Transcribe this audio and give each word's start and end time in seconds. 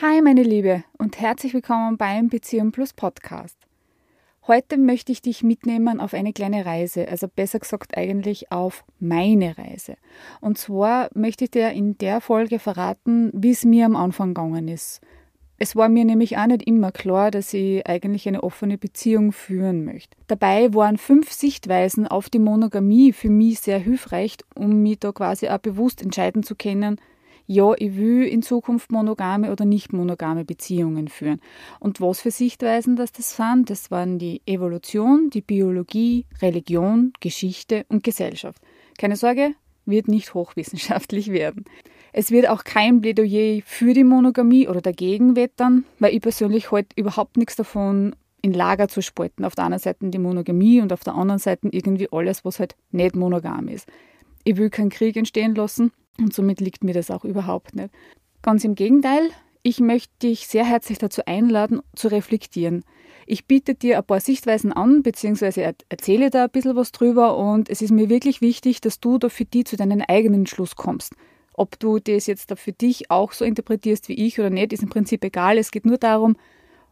Hi 0.00 0.22
meine 0.22 0.44
Liebe 0.44 0.84
und 0.96 1.18
herzlich 1.18 1.54
willkommen 1.54 1.96
beim 1.96 2.28
Beziehung 2.28 2.70
Plus 2.70 2.92
Podcast. 2.92 3.58
Heute 4.46 4.76
möchte 4.78 5.10
ich 5.10 5.22
dich 5.22 5.42
mitnehmen 5.42 5.98
auf 5.98 6.14
eine 6.14 6.32
kleine 6.32 6.64
Reise, 6.64 7.08
also 7.08 7.26
besser 7.26 7.58
gesagt 7.58 7.96
eigentlich 7.96 8.52
auf 8.52 8.84
meine 9.00 9.58
Reise. 9.58 9.96
Und 10.40 10.56
zwar 10.56 11.10
möchte 11.14 11.46
ich 11.46 11.50
dir 11.50 11.72
in 11.72 11.98
der 11.98 12.20
Folge 12.20 12.60
verraten, 12.60 13.32
wie 13.34 13.50
es 13.50 13.64
mir 13.64 13.86
am 13.86 13.96
Anfang 13.96 14.34
gegangen 14.34 14.68
ist. 14.68 15.00
Es 15.58 15.74
war 15.74 15.88
mir 15.88 16.04
nämlich 16.04 16.38
auch 16.38 16.46
nicht 16.46 16.62
immer 16.68 16.92
klar, 16.92 17.32
dass 17.32 17.52
ich 17.52 17.84
eigentlich 17.88 18.28
eine 18.28 18.44
offene 18.44 18.78
Beziehung 18.78 19.32
führen 19.32 19.84
möchte. 19.84 20.16
Dabei 20.28 20.72
waren 20.74 20.96
fünf 20.96 21.32
Sichtweisen 21.32 22.06
auf 22.06 22.30
die 22.30 22.38
Monogamie 22.38 23.12
für 23.12 23.30
mich 23.30 23.58
sehr 23.58 23.80
hilfreich, 23.80 24.36
um 24.54 24.80
mich 24.80 25.00
da 25.00 25.10
quasi 25.10 25.48
auch 25.48 25.58
bewusst 25.58 26.02
entscheiden 26.02 26.44
zu 26.44 26.54
können, 26.54 27.00
ja, 27.50 27.72
ich 27.78 27.96
will 27.96 28.24
in 28.24 28.42
Zukunft 28.42 28.92
monogame 28.92 29.50
oder 29.50 29.64
nicht 29.64 29.94
monogame 29.94 30.44
Beziehungen 30.44 31.08
führen. 31.08 31.40
Und 31.80 31.98
was 31.98 32.20
für 32.20 32.30
Sichtweisen 32.30 32.94
das 32.94 33.10
das 33.10 33.38
waren? 33.38 33.64
Das 33.64 33.90
waren 33.90 34.18
die 34.18 34.42
Evolution, 34.44 35.30
die 35.30 35.40
Biologie, 35.40 36.26
Religion, 36.42 37.14
Geschichte 37.20 37.86
und 37.88 38.04
Gesellschaft. 38.04 38.60
Keine 38.98 39.16
Sorge, 39.16 39.54
wird 39.86 40.08
nicht 40.08 40.34
hochwissenschaftlich 40.34 41.28
werden. 41.32 41.64
Es 42.12 42.30
wird 42.30 42.50
auch 42.50 42.64
kein 42.64 43.00
Plädoyer 43.00 43.62
für 43.64 43.94
die 43.94 44.04
Monogamie 44.04 44.68
oder 44.68 44.82
dagegen 44.82 45.34
wettern, 45.34 45.84
weil 45.98 46.14
ich 46.14 46.20
persönlich 46.20 46.70
heute 46.70 46.88
halt 46.90 46.98
überhaupt 46.98 47.38
nichts 47.38 47.56
davon 47.56 48.14
in 48.42 48.52
Lager 48.52 48.88
zu 48.88 49.00
spalten. 49.00 49.46
Auf 49.46 49.54
der 49.54 49.64
einen 49.64 49.78
Seite 49.78 50.10
die 50.10 50.18
Monogamie 50.18 50.82
und 50.82 50.92
auf 50.92 51.02
der 51.02 51.14
anderen 51.14 51.38
Seite 51.38 51.68
irgendwie 51.72 52.08
alles, 52.12 52.44
was 52.44 52.60
halt 52.60 52.76
nicht 52.90 53.16
monogam 53.16 53.68
ist. 53.68 53.88
Ich 54.44 54.58
will 54.58 54.68
keinen 54.68 54.90
Krieg 54.90 55.16
entstehen 55.16 55.54
lassen 55.54 55.92
und 56.20 56.32
somit 56.32 56.60
liegt 56.60 56.84
mir 56.84 56.94
das 56.94 57.10
auch 57.10 57.24
überhaupt 57.24 57.74
nicht. 57.74 57.90
Ganz 58.42 58.64
im 58.64 58.74
Gegenteil, 58.74 59.30
ich 59.62 59.80
möchte 59.80 60.12
dich 60.22 60.46
sehr 60.46 60.64
herzlich 60.64 60.98
dazu 60.98 61.22
einladen, 61.26 61.80
zu 61.94 62.08
reflektieren. 62.08 62.84
Ich 63.26 63.46
biete 63.46 63.74
dir 63.74 63.98
ein 63.98 64.04
paar 64.04 64.20
Sichtweisen 64.20 64.72
an, 64.72 65.02
beziehungsweise 65.02 65.74
erzähle 65.88 66.30
da 66.30 66.44
ein 66.44 66.50
bisschen 66.50 66.76
was 66.76 66.92
drüber 66.92 67.36
und 67.36 67.68
es 67.68 67.82
ist 67.82 67.90
mir 67.90 68.08
wirklich 68.08 68.40
wichtig, 68.40 68.80
dass 68.80 69.00
du 69.00 69.18
da 69.18 69.28
für 69.28 69.44
dich 69.44 69.66
zu 69.66 69.76
deinem 69.76 70.02
eigenen 70.06 70.46
Schluss 70.46 70.76
kommst. 70.76 71.14
Ob 71.52 71.78
du 71.78 71.98
das 71.98 72.26
jetzt 72.26 72.50
da 72.50 72.56
für 72.56 72.72
dich 72.72 73.10
auch 73.10 73.32
so 73.32 73.44
interpretierst 73.44 74.08
wie 74.08 74.14
ich 74.14 74.38
oder 74.38 74.48
nicht, 74.48 74.72
ist 74.72 74.82
im 74.82 74.88
Prinzip 74.88 75.24
egal. 75.24 75.58
Es 75.58 75.72
geht 75.72 75.84
nur 75.84 75.98
darum, 75.98 76.36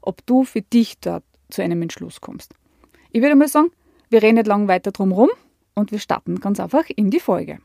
ob 0.03 0.27
du 0.27 0.45
für 0.45 0.61
dich 0.61 0.99
da 1.01 1.23
zu 1.49 1.63
einem 1.63 1.81
Entschluss 1.83 2.21
kommst. 2.21 2.53
Ich 3.13 3.23
würde 3.23 3.37
mal 3.37 3.49
sagen, 3.49 3.71
wir 4.11 4.23
reden 4.23 4.35
nicht 4.35 4.47
lang 4.47 4.69
weiter 4.69 4.91
drum 4.93 5.13
rum 5.13 5.31
und 5.75 5.93
wir 5.93 5.99
starten 5.99 6.41
ganz 6.41 6.61
einfach 6.61 6.85
in 6.95 7.11
die 7.11 7.21
Folge. 7.21 7.61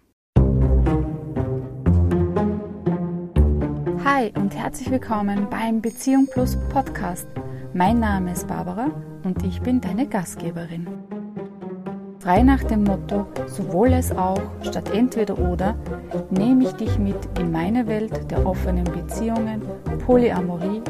Hi 4.14 4.30
und 4.36 4.54
herzlich 4.54 4.92
willkommen 4.92 5.48
beim 5.50 5.80
Beziehung 5.80 6.28
Plus 6.28 6.58
Podcast. 6.68 7.30
Mein 7.74 8.02
Name 8.02 8.34
ist 8.34 8.46
Barbara 8.46 8.92
und 9.24 9.42
ich 9.46 9.62
bin 9.62 9.80
deine 9.80 10.06
Gastgeberin. 10.06 10.86
Frei 12.20 12.44
nach 12.44 12.62
dem 12.62 12.84
Motto 12.84 13.26
sowohl 13.48 13.94
als 13.94 14.12
auch 14.12 14.42
statt 14.64 14.92
entweder 14.94 15.40
oder 15.40 15.78
nehme 16.30 16.66
ich 16.66 16.74
dich 16.74 17.00
mit 17.00 17.16
in 17.40 17.54
meine 17.54 17.88
Welt 17.88 18.30
der 18.30 18.46
offenen 18.46 18.84
Beziehungen, 18.84 19.62
Polyamorie, 20.06 20.82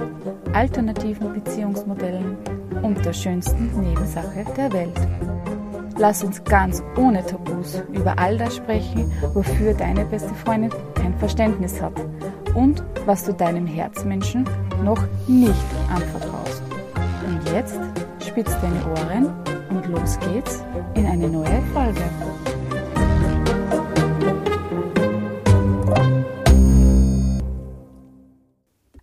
alternativen 0.54 1.32
Beziehungsmodellen 1.32 2.38
und 2.82 3.06
der 3.06 3.14
schönsten 3.14 3.70
Nebensache 3.80 4.46
der 4.58 4.74
Welt. 4.74 5.00
Lass 6.00 6.24
uns 6.24 6.44
ganz 6.44 6.82
ohne 6.98 7.24
Tabus 7.24 7.84
über 7.94 8.18
all 8.18 8.40
das 8.40 8.56
sprechen, 8.56 9.12
wofür 9.36 9.76
deine 9.76 10.06
beste 10.06 10.34
Freundin 10.34 10.72
kein 10.96 11.16
Verständnis 11.20 11.80
hat 11.80 11.94
und 12.56 12.84
was 13.06 13.26
du 13.26 13.34
deinem 13.34 13.66
Herzmenschen 13.66 14.46
noch 14.84 15.02
nicht 15.28 15.54
anvertraust. 15.90 16.64
Und 17.26 17.50
jetzt 17.54 17.80
spitz 18.20 18.52
deine 18.62 18.86
Ohren 18.92 19.30
und 19.70 19.88
los 19.88 20.20
geht's 20.20 20.64
in 20.96 21.06
eine 21.06 21.30
neue 21.30 21.62
Folge. 21.74 22.02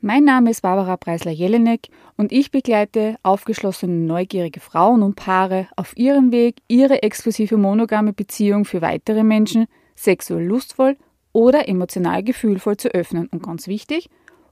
Mein 0.01 0.25
Name 0.25 0.51
ist 0.51 0.63
Barbara 0.63 0.97
Preisler-Jelinek 0.97 1.89
und 2.17 2.33
ich 2.33 2.51
begleite 2.51 3.17
aufgeschlossene, 3.23 3.93
neugierige 3.93 4.61
Frauen 4.61 5.03
und 5.03 5.17
Paare 5.17 5.69
auf 5.77 5.97
ihrem 5.97 6.33
Weg, 6.33 6.57
ihre 6.67 7.03
exklusive 7.03 7.57
monogame 7.57 8.13
Beziehung 8.13 8.65
für 8.65 8.81
weitere 8.81 9.23
Menschen 9.23 9.67
sexuell 9.95 10.47
lustvoll 10.47 10.97
oder 11.33 11.69
emotional 11.69 12.23
gefühlvoll 12.23 12.77
zu 12.77 12.89
öffnen 12.89 13.29
und 13.29 13.43
ganz 13.43 13.67
wichtig, 13.67 14.09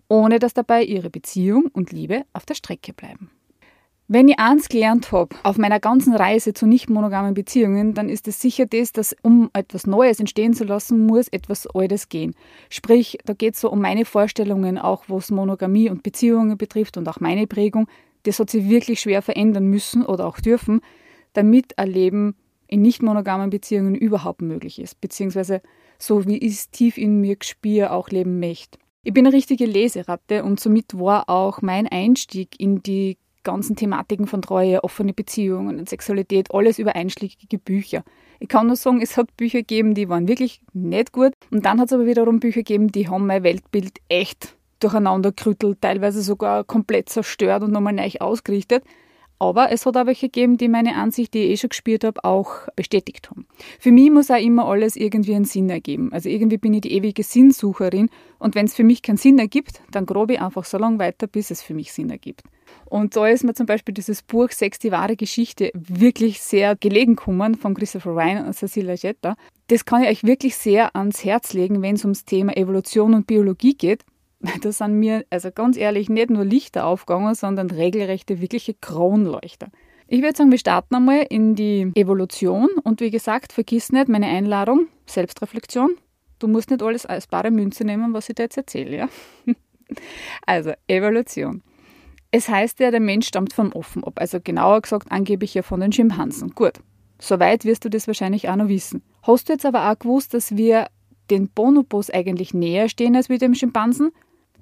ohne 0.09 0.39
dass 0.39 0.55
dabei 0.55 0.85
ihre 0.85 1.11
Beziehung 1.11 1.67
und 1.73 1.93
Liebe 1.93 2.23
auf 2.33 2.47
der 2.47 2.55
Strecke 2.55 2.93
bleiben. 2.93 3.31
Wenn 4.09 4.29
ich 4.29 4.39
eins 4.39 4.69
gelernt 4.69 5.11
habe 5.11 5.35
auf 5.43 5.59
meiner 5.59 5.81
ganzen 5.81 6.15
Reise 6.15 6.55
zu 6.55 6.67
nicht 6.67 6.89
monogamen 6.89 7.35
Beziehungen, 7.35 7.93
dann 7.93 8.09
ist 8.09 8.29
es 8.29 8.41
sicher 8.41 8.65
das, 8.65 8.93
dass 8.93 9.17
um 9.23 9.51
etwas 9.53 9.85
Neues 9.85 10.21
entstehen 10.21 10.55
zu 10.55 10.63
lassen, 10.63 11.07
muss 11.07 11.27
etwas 11.27 11.67
Altes 11.67 12.09
gehen. 12.09 12.37
Sprich, 12.71 13.19
da 13.25 13.33
geht 13.33 13.55
es 13.55 13.61
so 13.61 13.69
um 13.69 13.81
meine 13.81 14.05
Vorstellungen, 14.05 14.79
auch 14.79 15.05
was 15.09 15.33
Monogamie 15.33 15.91
und 15.91 16.05
Beziehungen 16.05 16.57
betrifft 16.57 16.97
und 16.97 17.09
auch 17.09 17.19
meine 17.19 17.49
Prägung. 17.49 17.89
Das 18.23 18.39
hat 18.39 18.49
sich 18.49 18.69
wirklich 18.69 19.01
schwer 19.01 19.23
verändern 19.23 19.67
müssen 19.67 20.07
oder 20.07 20.27
auch 20.29 20.39
dürfen, 20.39 20.83
damit 21.33 21.77
ein 21.77 21.91
Leben 21.91 22.37
in 22.69 22.83
nicht 22.83 23.03
monogamen 23.03 23.51
Beziehungen 23.51 23.97
überhaupt 23.97 24.41
möglich 24.41 24.81
ist, 24.81 25.01
beziehungsweise 25.01 25.63
so 25.99 26.27
wie 26.27 26.39
ich 26.39 26.55
es 26.55 26.71
tief 26.71 26.99
in 26.99 27.21
mir 27.21 27.37
spüre, 27.43 27.93
auch 27.93 28.09
leben 28.11 28.41
möchte. 28.41 28.79
Ich 29.03 29.13
bin 29.13 29.27
eine 29.27 29.37
richtige 29.37 29.67
Leseratte 29.67 30.43
und 30.43 30.59
somit 30.59 30.99
war 30.99 31.29
auch 31.29 31.63
mein 31.63 31.87
Einstieg 31.87 32.59
in 32.59 32.83
die 32.83 33.19
ganzen 33.45 33.77
Thematiken 33.77 34.27
von 34.27 34.43
Treue, 34.43 34.83
offene 34.83 35.13
Beziehungen 35.13 35.79
und 35.79 35.89
Sexualität, 35.89 36.53
alles 36.53 36.81
über 36.81 36.97
einschlägige 36.97 37.59
Bücher. 37.59 38.03
Ich 38.41 38.49
kann 38.49 38.67
nur 38.67 38.75
sagen, 38.75 39.01
es 39.01 39.17
hat 39.17 39.37
Bücher 39.37 39.61
gegeben, 39.61 39.95
die 39.95 40.09
waren 40.09 40.27
wirklich 40.27 40.61
nicht 40.73 41.13
gut. 41.13 41.33
Und 41.51 41.65
dann 41.65 41.81
hat 41.81 41.87
es 41.87 41.93
aber 41.93 42.07
wiederum 42.07 42.41
Bücher 42.41 42.61
gegeben, 42.61 42.91
die 42.91 43.09
haben 43.09 43.27
mein 43.27 43.45
Weltbild 43.45 44.01
echt 44.09 44.57
durcheinander 44.81 45.33
gerüttelt, 45.33 45.81
teilweise 45.81 46.21
sogar 46.23 46.65
komplett 46.65 47.09
zerstört 47.09 47.63
und 47.63 47.73
nochmal 47.73 47.93
neu 47.93 48.11
ausgerichtet. 48.19 48.85
Aber 49.39 49.71
es 49.71 49.85
hat 49.85 49.97
auch 49.97 50.07
welche 50.07 50.27
gegeben, 50.27 50.57
die 50.57 50.69
meine 50.69 50.97
Ansicht, 50.97 51.35
die 51.35 51.41
ich 51.41 51.51
eh 51.51 51.57
schon 51.59 51.69
gespürt 51.71 52.05
habe, 52.05 52.25
auch 52.25 52.69
bestätigt 52.75 53.31
haben. 53.31 53.47
Für 53.79 53.93
mich 53.93 54.11
muss 54.11 54.31
auch 54.31 54.41
immer 54.41 54.67
alles 54.67 54.97
irgendwie 54.97 55.35
einen 55.35 55.45
Sinn 55.45 55.69
ergeben. 55.69 56.11
Also 56.13 56.29
irgendwie 56.29 56.57
bin 56.57 56.73
ich 56.73 56.83
die 56.83 56.93
ewige 56.93 57.23
Sinnsucherin 57.23 58.09
und 58.39 58.55
wenn 58.55 58.67
es 58.67 58.75
für 58.75 58.85
mich 58.85 59.03
keinen 59.03 59.19
Sinn 59.19 59.39
ergibt, 59.39 59.83
dann 59.91 60.07
grobe 60.07 60.35
ich 60.35 60.41
einfach 60.41 60.65
so 60.65 60.79
lange 60.79 60.99
weiter, 60.99 61.27
bis 61.27 61.51
es 61.51 61.63
für 61.63 61.75
mich 61.75 61.93
Sinn 61.93 62.11
ergibt. 62.11 62.43
Und 62.87 63.17
da 63.17 63.27
ist 63.27 63.45
mir 63.45 63.55
zum 63.55 63.67
Beispiel 63.67 63.95
dieses 63.95 64.23
Buch 64.23 64.51
Sex, 64.51 64.79
die 64.79 64.93
wahre 64.93 65.17
Geschichte 65.17 65.71
wirklich 65.75 66.41
sehr 66.41 66.77
gelegen 66.77 67.17
gekommen 67.17 67.57
von 67.57 67.75
Christopher 67.75 68.13
Ryan 68.13 68.47
und 68.47 68.55
Cecilia 68.55 68.95
Jetta. 68.95 69.37
Das 69.69 69.85
kann 69.85 70.03
ich 70.03 70.09
euch 70.09 70.25
wirklich 70.25 70.57
sehr 70.57 70.95
ans 70.97 71.25
Herz 71.25 71.53
legen, 71.53 71.83
wenn 71.83 71.97
es 71.97 72.05
ums 72.05 72.25
Thema 72.25 72.57
Evolution 72.57 73.15
und 73.15 73.27
Biologie 73.27 73.75
geht, 73.75 74.05
da 74.63 74.73
sind 74.73 74.99
mir, 74.99 75.25
also 75.31 75.51
ganz 75.51 75.77
ehrlich, 75.77 76.09
nicht 76.09 76.31
nur 76.31 76.45
Lichter 76.45 76.87
aufgegangen, 76.87 77.35
sondern 77.35 77.71
regelrechte, 77.71 78.41
wirkliche 78.41 78.75
Kronleuchter. 78.75 79.69
Ich 80.09 80.23
würde 80.23 80.37
sagen, 80.37 80.53
wir 80.53 80.59
starten 80.59 80.95
einmal 80.95 81.27
in 81.29 81.57
die 81.57 81.91
Evolution 81.95 82.69
und 82.85 83.01
wie 83.01 83.11
gesagt, 83.11 83.53
vergiss 83.53 83.91
nicht 83.91 84.09
meine 84.09 84.27
Einladung, 84.27 84.87
Selbstreflexion. 85.07 85.97
Du 86.39 86.49
musst 86.49 86.71
nicht 86.71 86.83
alles 86.83 87.07
als 87.07 87.27
bare 87.27 87.51
Münze 87.51 87.85
nehmen, 87.85 88.13
was 88.13 88.29
ich 88.29 88.35
dir 88.35 88.45
jetzt 88.45 88.57
erzähle, 88.57 88.97
ja? 88.97 89.09
Also, 90.47 90.73
Evolution. 90.89 91.63
Es 92.33 92.49
heißt 92.49 92.81
ja, 92.81 92.91
der 92.91 93.01
Mensch 93.01 93.29
stammt 93.29 93.53
vom 93.53 93.73
Offen 93.73 94.03
ab, 94.05 94.15
also 94.17 94.41
genauer 94.43 94.83
gesagt 94.83 95.11
angeblich 95.13 95.55
ja 95.55 95.63
von 95.63 95.81
den 95.81 95.93
Schimpansen. 95.93 96.51
Gut, 96.51 96.75
soweit 97.21 97.65
wirst 97.65 97.85
du 97.85 97.89
das 97.89 98.09
wahrscheinlich 98.09 98.49
auch 98.49 98.57
noch 98.57 98.69
wissen. 98.69 99.03
Hast 99.23 99.49
du 99.49 99.53
jetzt 99.53 99.65
aber 99.65 99.91
auch 99.91 99.99
gewusst, 99.99 100.35
dass 100.35 100.57
wir 100.57 100.89
den 101.31 101.49
Bonobos 101.49 102.11
eigentlich 102.11 102.53
näher 102.53 102.89
stehen 102.89 103.17
als 103.17 103.29
wir 103.29 103.39
dem 103.39 103.55
Schimpansen? 103.55 104.11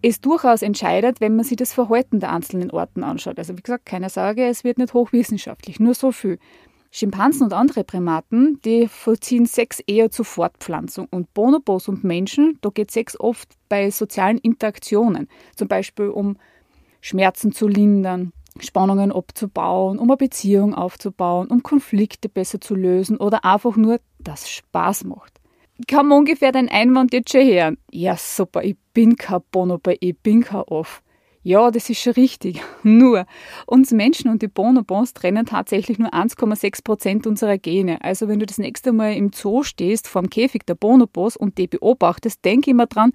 Ist 0.05 0.27
durchaus 0.27 0.61
entscheidet, 0.61 1.23
wenn 1.23 1.35
man 1.35 1.45
sich 1.45 1.57
das 1.57 1.73
Verhalten 1.73 2.21
der 2.21 2.31
einzelnen 2.31 2.71
Orten 2.71 3.03
anschaut. 3.03 3.39
Also 3.39 3.57
wie 3.57 3.63
gesagt, 3.63 3.87
keine 3.87 4.11
Sorge, 4.11 4.45
es 4.45 4.63
wird 4.63 4.77
nicht 4.77 4.93
hochwissenschaftlich, 4.93 5.81
nur 5.81 5.95
so 5.95 6.13
viel. 6.13 6.39
Schimpansen 6.91 7.45
und 7.45 7.53
andere 7.55 7.83
Primaten, 7.83 8.61
die 8.65 8.87
vollziehen 8.87 9.47
Sex 9.47 9.81
eher 9.81 10.11
zur 10.11 10.27
Fortpflanzung. 10.27 11.09
Und 11.11 11.33
Bonobos 11.35 11.89
und 11.89 12.05
Menschen, 12.05 12.59
da 12.61 12.69
geht 12.69 12.93
Sex 12.93 13.19
oft 13.19 13.49
bei 13.69 13.91
sozialen 13.91 14.39
Interaktionen. 14.39 15.27
Zum 15.57 15.67
Beispiel 15.67 16.09
um 16.09 16.37
Schmerzen 17.01 17.51
zu 17.51 17.67
lindern, 17.67 18.33
Spannungen 18.61 19.11
abzubauen, 19.11 19.99
um 19.99 20.09
eine 20.09 20.19
Beziehung 20.19 20.75
aufzubauen, 20.75 21.49
um 21.49 21.65
Konflikte 21.65 22.29
besser 22.29 22.61
zu 22.61 22.77
lösen 22.77 23.17
oder 23.17 23.45
einfach 23.45 23.75
nur, 23.75 23.99
dass 24.21 24.49
Spaß 24.49 25.05
macht 25.05 25.41
kann 25.89 26.07
man 26.07 26.19
ungefähr 26.19 26.53
den 26.53 26.69
Einwand 26.69 27.13
jetzt 27.13 27.33
schon 27.33 27.47
hören. 27.47 27.79
Ja, 27.91 28.17
super, 28.17 28.63
ich 28.63 28.77
bin 28.95 29.17
kein 29.17 29.43
Bonobo, 29.51 29.93
ich 30.01 30.17
bin 30.19 30.43
kein 30.43 30.63
Off. 30.63 31.03
Ja, 31.43 31.71
das 31.71 31.91
ist 31.91 32.01
schon 32.01 32.15
richtig. 32.15 32.63
Nur, 32.83 33.27
uns 33.67 33.91
Menschen 33.91 34.31
und 34.31 34.41
die 34.41 34.49
Bonobons 34.49 35.13
trennen 35.13 35.45
tatsächlich 35.45 35.99
nur 35.99 36.15
1,6 36.15 36.83
Prozent 36.83 37.27
unserer 37.27 37.59
Gene. 37.59 38.01
Also 38.01 38.29
wenn 38.29 38.39
du 38.39 38.47
das 38.47 38.57
nächste 38.57 38.93
Mal 38.93 39.15
im 39.15 39.31
Zoo 39.31 39.63
stehst, 39.63 40.09
vorm 40.09 40.31
Käfig 40.31 40.65
der 40.65 40.75
Bonobos 40.75 41.37
und 41.37 41.59
die 41.59 41.67
beobachtest, 41.67 42.43
denk 42.47 42.67
immer 42.67 42.87
dran, 42.87 43.13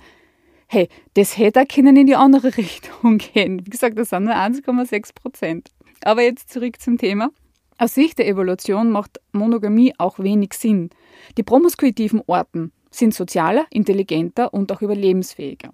Hey, 0.72 0.88
das 1.16 1.40
hätte 1.40 1.62
auch 1.62 1.68
können 1.68 1.98
in 1.98 2.06
die 2.06 2.16
andere 2.16 2.56
Richtung 2.58 3.18
gehen. 3.18 3.66
Wie 3.66 3.72
gesagt, 3.72 3.98
das 3.98 4.12
sind 4.12 4.26
nur 4.26 4.36
1,6 4.36 5.16
Prozent. 5.16 5.72
Aber 6.04 6.22
jetzt 6.22 6.52
zurück 6.52 6.80
zum 6.80 7.00
Thema. 7.00 7.32
Aus 7.80 7.96
Sicht 7.96 8.20
der 8.20 8.28
Evolution 8.28 8.92
macht 8.92 9.20
Monogamie 9.32 9.96
auch 9.98 10.20
wenig 10.20 10.54
Sinn. 10.54 10.92
Die 11.38 11.44
promiskuitiven 11.44 12.22
Orten 12.28 12.72
sind 12.92 13.14
sozialer, 13.14 13.66
intelligenter 13.70 14.54
und 14.54 14.72
auch 14.72 14.82
überlebensfähiger. 14.82 15.72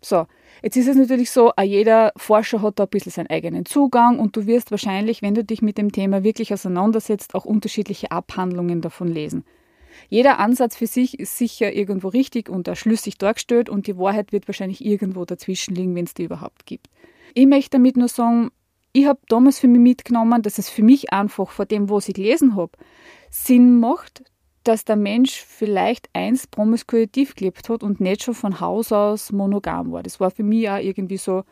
So, 0.00 0.26
jetzt 0.62 0.76
ist 0.76 0.88
es 0.88 0.96
natürlich 0.96 1.30
so, 1.30 1.52
jeder 1.62 2.12
Forscher 2.16 2.62
hat 2.62 2.78
da 2.78 2.84
ein 2.84 2.90
bisschen 2.90 3.12
seinen 3.12 3.28
eigenen 3.28 3.66
Zugang 3.66 4.18
und 4.18 4.36
du 4.36 4.46
wirst 4.46 4.70
wahrscheinlich, 4.70 5.22
wenn 5.22 5.34
du 5.34 5.42
dich 5.42 5.62
mit 5.62 5.78
dem 5.78 5.90
Thema 5.90 6.22
wirklich 6.22 6.52
auseinandersetzt, 6.52 7.34
auch 7.34 7.44
unterschiedliche 7.44 8.10
Abhandlungen 8.10 8.80
davon 8.80 9.08
lesen. 9.08 9.44
Jeder 10.08 10.38
Ansatz 10.38 10.76
für 10.76 10.86
sich 10.86 11.18
ist 11.18 11.38
sicher 11.38 11.72
irgendwo 11.72 12.08
richtig 12.08 12.48
und 12.48 12.70
schlüssig 12.76 13.18
dargestellt 13.18 13.68
und 13.68 13.86
die 13.86 13.96
Wahrheit 13.96 14.30
wird 14.32 14.46
wahrscheinlich 14.46 14.84
irgendwo 14.84 15.24
dazwischen 15.24 15.74
liegen, 15.74 15.94
wenn 15.94 16.04
es 16.04 16.14
die 16.14 16.24
überhaupt 16.24 16.66
gibt. 16.66 16.88
Ich 17.34 17.46
möchte 17.46 17.70
damit 17.70 17.96
nur 17.96 18.08
sagen, 18.08 18.50
ich 18.92 19.06
habe 19.06 19.20
damals 19.28 19.58
für 19.58 19.68
mich 19.68 19.80
mitgenommen, 19.80 20.42
dass 20.42 20.58
es 20.58 20.70
für 20.70 20.82
mich 20.82 21.12
einfach 21.12 21.50
vor 21.50 21.66
dem, 21.66 21.90
was 21.90 22.08
ich 22.08 22.14
gelesen 22.14 22.56
habe, 22.56 22.72
Sinn 23.30 23.80
macht, 23.80 24.22
dass 24.66 24.84
der 24.84 24.96
Mensch 24.96 25.42
vielleicht 25.42 26.08
einst 26.12 26.50
promiskuitiv 26.50 27.34
gelebt 27.34 27.68
hat 27.68 27.82
und 27.82 28.00
nicht 28.00 28.24
schon 28.24 28.34
von 28.34 28.60
Haus 28.60 28.92
aus 28.92 29.32
monogam 29.32 29.92
war. 29.92 30.02
Das 30.02 30.20
war 30.20 30.30
für 30.30 30.42
mich 30.42 30.68
auch 30.68 30.78
irgendwie 30.78 31.16
so, 31.16 31.44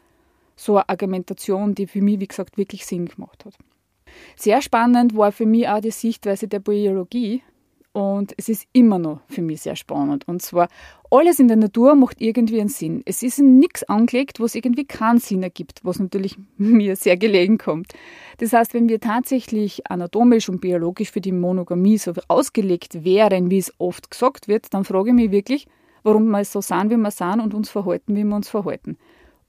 so 0.56 0.76
eine 0.76 0.88
Argumentation, 0.88 1.74
die 1.74 1.86
für 1.86 2.02
mich, 2.02 2.20
wie 2.20 2.28
gesagt, 2.28 2.58
wirklich 2.58 2.84
Sinn 2.84 3.06
gemacht 3.06 3.44
hat. 3.44 3.54
Sehr 4.36 4.62
spannend 4.62 5.16
war 5.16 5.32
für 5.32 5.46
mich 5.46 5.68
auch 5.68 5.80
die 5.80 5.90
Sichtweise 5.90 6.48
der 6.48 6.60
Biologie, 6.60 7.42
und 7.94 8.34
es 8.36 8.48
ist 8.48 8.66
immer 8.72 8.98
noch 8.98 9.20
für 9.28 9.40
mich 9.40 9.62
sehr 9.62 9.76
spannend. 9.76 10.26
Und 10.26 10.42
zwar, 10.42 10.68
alles 11.12 11.38
in 11.38 11.46
der 11.46 11.56
Natur 11.56 11.94
macht 11.94 12.20
irgendwie 12.20 12.60
einen 12.60 12.68
Sinn. 12.68 13.02
Es 13.06 13.22
ist 13.22 13.38
nichts 13.38 13.84
angelegt, 13.84 14.40
was 14.40 14.56
irgendwie 14.56 14.84
keinen 14.84 15.20
Sinn 15.20 15.44
ergibt, 15.44 15.78
was 15.84 16.00
natürlich 16.00 16.36
mir 16.56 16.96
sehr 16.96 17.16
gelegen 17.16 17.56
kommt. 17.56 17.92
Das 18.38 18.52
heißt, 18.52 18.74
wenn 18.74 18.88
wir 18.88 18.98
tatsächlich 18.98 19.88
anatomisch 19.88 20.48
und 20.48 20.60
biologisch 20.60 21.12
für 21.12 21.20
die 21.20 21.30
Monogamie 21.30 21.96
so 21.96 22.12
ausgelegt 22.26 23.04
wären, 23.04 23.48
wie 23.48 23.58
es 23.58 23.72
oft 23.78 24.10
gesagt 24.10 24.48
wird, 24.48 24.74
dann 24.74 24.84
frage 24.84 25.10
ich 25.10 25.14
mich 25.14 25.30
wirklich, 25.30 25.68
warum 26.02 26.30
wir 26.30 26.44
so 26.44 26.60
sind, 26.60 26.90
wie 26.90 26.96
wir 26.96 27.12
sind 27.12 27.38
und 27.38 27.54
uns 27.54 27.70
verhalten, 27.70 28.16
wie 28.16 28.24
wir 28.24 28.34
uns 28.34 28.48
verhalten. 28.48 28.98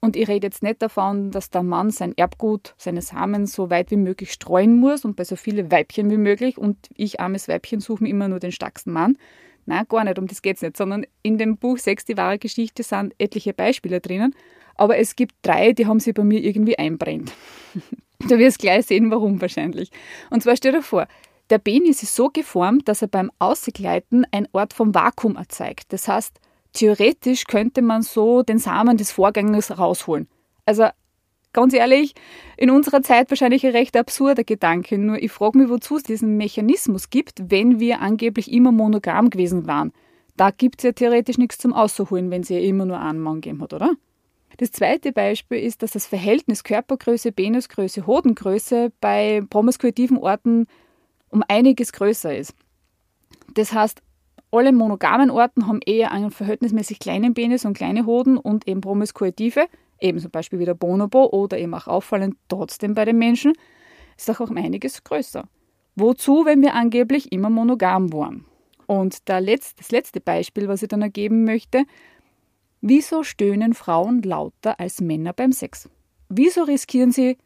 Und 0.06 0.14
ich 0.14 0.28
rede 0.28 0.46
jetzt 0.46 0.62
nicht 0.62 0.80
davon, 0.82 1.32
dass 1.32 1.50
der 1.50 1.64
Mann 1.64 1.90
sein 1.90 2.16
Erbgut, 2.16 2.76
seine 2.78 3.02
Samen 3.02 3.48
so 3.48 3.70
weit 3.70 3.90
wie 3.90 3.96
möglich 3.96 4.32
streuen 4.32 4.76
muss 4.78 5.04
und 5.04 5.16
bei 5.16 5.24
so 5.24 5.34
vielen 5.34 5.72
Weibchen 5.72 6.08
wie 6.12 6.16
möglich 6.16 6.58
und 6.58 6.76
ich, 6.94 7.18
armes 7.18 7.48
Weibchen, 7.48 7.80
suche 7.80 8.04
mir 8.04 8.10
immer 8.10 8.28
nur 8.28 8.38
den 8.38 8.52
stärksten 8.52 8.92
Mann. 8.92 9.18
Nein, 9.64 9.84
gar 9.88 10.04
nicht, 10.04 10.20
um 10.20 10.28
das 10.28 10.42
geht 10.42 10.58
es 10.58 10.62
nicht, 10.62 10.76
sondern 10.76 11.06
in 11.22 11.38
dem 11.38 11.56
Buch 11.56 11.78
Sex, 11.78 12.04
die 12.04 12.16
wahre 12.16 12.38
Geschichte 12.38 12.84
sind 12.84 13.16
etliche 13.18 13.52
Beispiele 13.52 14.00
drinnen, 14.00 14.32
aber 14.76 14.96
es 14.96 15.16
gibt 15.16 15.34
drei, 15.42 15.72
die 15.72 15.86
haben 15.86 15.98
sich 15.98 16.14
bei 16.14 16.22
mir 16.22 16.38
irgendwie 16.38 16.78
einbrennt. 16.78 17.32
du 18.20 18.38
wirst 18.38 18.60
gleich 18.60 18.86
sehen, 18.86 19.10
warum 19.10 19.40
wahrscheinlich. 19.40 19.90
Und 20.30 20.44
zwar 20.44 20.56
stell 20.56 20.70
dir 20.70 20.82
vor, 20.82 21.08
der 21.50 21.58
Penis 21.58 22.04
ist 22.04 22.14
so 22.14 22.28
geformt, 22.28 22.86
dass 22.86 23.02
er 23.02 23.08
beim 23.08 23.32
Ausgleiten 23.40 24.24
ein 24.30 24.46
Ort 24.52 24.72
vom 24.72 24.94
Vakuum 24.94 25.34
erzeugt. 25.34 25.92
Das 25.92 26.06
heißt, 26.06 26.38
theoretisch 26.76 27.44
könnte 27.44 27.82
man 27.82 28.02
so 28.02 28.42
den 28.42 28.58
Samen 28.58 28.96
des 28.96 29.10
Vorgängers 29.10 29.78
rausholen. 29.78 30.28
Also 30.64 30.86
ganz 31.52 31.72
ehrlich, 31.72 32.14
in 32.56 32.70
unserer 32.70 33.02
Zeit 33.02 33.30
wahrscheinlich 33.30 33.64
ein 33.66 33.72
recht 33.72 33.96
absurder 33.96 34.44
Gedanke. 34.44 34.98
Nur 34.98 35.20
ich 35.22 35.32
frage 35.32 35.58
mich, 35.58 35.68
wozu 35.68 35.96
es 35.96 36.02
diesen 36.02 36.36
Mechanismus 36.36 37.10
gibt, 37.10 37.50
wenn 37.50 37.80
wir 37.80 38.00
angeblich 38.00 38.52
immer 38.52 38.72
monogam 38.72 39.30
gewesen 39.30 39.66
waren. 39.66 39.92
Da 40.36 40.50
gibt 40.50 40.80
es 40.80 40.84
ja 40.84 40.92
theoretisch 40.92 41.38
nichts 41.38 41.56
zum 41.58 41.72
Auszuholen, 41.72 42.30
wenn 42.30 42.42
sie 42.42 42.54
ja 42.54 42.60
immer 42.60 42.84
nur 42.84 43.00
einen 43.00 43.20
Mann 43.20 43.40
gegeben 43.40 43.62
hat, 43.62 43.72
oder? 43.72 43.92
Das 44.58 44.70
zweite 44.72 45.12
Beispiel 45.12 45.58
ist, 45.58 45.82
dass 45.82 45.92
das 45.92 46.06
Verhältnis 46.06 46.62
Körpergröße, 46.62 47.32
Penisgröße, 47.32 48.06
Hodengröße 48.06 48.92
bei 49.00 49.42
promiskuitiven 49.48 50.18
Orten 50.18 50.66
um 51.30 51.42
einiges 51.48 51.92
größer 51.92 52.36
ist. 52.36 52.54
Das 53.54 53.72
heißt, 53.72 54.02
alle 54.56 54.72
monogamen 54.72 55.30
Orten 55.30 55.66
haben 55.66 55.80
eher 55.84 56.12
einen 56.12 56.30
verhältnismäßig 56.30 56.98
kleinen 56.98 57.34
Penis 57.34 57.64
und 57.64 57.76
kleine 57.76 58.06
Hoden 58.06 58.38
und 58.38 58.66
eben 58.68 58.80
promiskuitive, 58.80 59.66
eben 60.00 60.18
zum 60.18 60.30
Beispiel 60.30 60.58
wie 60.58 60.64
der 60.64 60.74
Bonobo 60.74 61.26
oder 61.26 61.58
eben 61.58 61.74
auch 61.74 61.86
auffallend 61.86 62.36
trotzdem 62.48 62.94
bei 62.94 63.04
den 63.04 63.18
Menschen, 63.18 63.52
ist 64.16 64.30
auch 64.30 64.40
um 64.40 64.56
einiges 64.56 65.04
größer. 65.04 65.48
Wozu, 65.94 66.44
wenn 66.44 66.62
wir 66.62 66.74
angeblich 66.74 67.32
immer 67.32 67.50
monogam 67.50 68.12
waren? 68.12 68.44
Und 68.86 69.26
Letz-, 69.28 69.74
das 69.76 69.90
letzte 69.90 70.20
Beispiel, 70.20 70.68
was 70.68 70.82
ich 70.82 70.88
dann 70.88 71.02
ergeben 71.02 71.44
möchte, 71.44 71.84
wieso 72.80 73.22
stöhnen 73.22 73.74
Frauen 73.74 74.22
lauter 74.22 74.78
als 74.78 75.00
Männer 75.00 75.32
beim 75.32 75.52
Sex? 75.52 75.88
Wieso 76.28 76.62
riskieren 76.62 77.12
sie, 77.12 77.36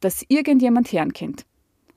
dass 0.00 0.24
irgendjemand 0.28 0.92
Herrn 0.92 1.12
kennt? 1.12 1.44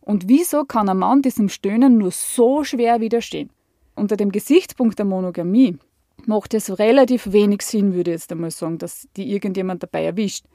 Und 0.01 0.27
wieso 0.27 0.63
kann 0.63 0.89
ein 0.89 0.97
Mann 0.97 1.21
diesem 1.21 1.49
Stöhnen 1.49 1.97
nur 1.97 2.11
so 2.11 2.63
schwer 2.63 2.99
widerstehen? 2.99 3.51
Unter 3.99 4.17
dem 4.17 4.31
Gesichtspunkt 4.31 4.97
der 4.97 5.05
Monogamie 5.05 5.77
macht 6.25 6.53
es 6.53 6.79
relativ 6.79 7.31
wenig 7.31 7.61
Sinn, 7.61 7.93
würde 7.93 8.11
ich 8.11 8.15
jetzt 8.15 8.31
einmal 8.31 8.51
sagen, 8.51 8.77
dass 8.77 9.07
die 9.15 9.31
irgendjemand 9.31 9.83
dabei 9.83 10.05
erwischt. 10.05 10.45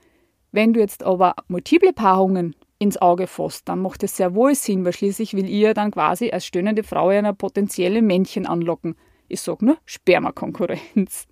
Wenn 0.52 0.72
du 0.72 0.80
jetzt 0.80 1.02
aber 1.02 1.34
multiple 1.48 1.92
Paarungen 1.92 2.54
ins 2.78 2.96
Auge 3.00 3.26
fasst, 3.26 3.68
dann 3.68 3.80
macht 3.80 4.02
es 4.02 4.16
sehr 4.16 4.34
wohl 4.34 4.54
Sinn, 4.54 4.84
weil 4.84 4.92
schließlich 4.92 5.34
will 5.34 5.48
ihr 5.48 5.74
dann 5.74 5.90
quasi 5.90 6.30
als 6.30 6.46
stöhnende 6.46 6.82
Frau 6.82 7.08
einer 7.08 7.32
potenzielle 7.32 8.02
Männchen 8.02 8.46
anlocken. 8.46 8.96
Ich 9.28 9.40
sag 9.40 9.62
nur 9.62 9.78
Spermakonkurrenz. 9.84 11.26